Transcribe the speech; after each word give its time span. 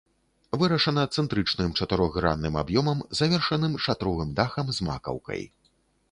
Вырашана 0.61 1.01
цэнтрычным 1.17 1.73
чатырохгранным 1.83 2.53
аб'ёмам, 2.61 3.03
завершаным 3.19 3.73
шатровым 3.83 4.29
дахам 4.39 4.67
з 4.79 4.87
макаўкай. 4.89 5.43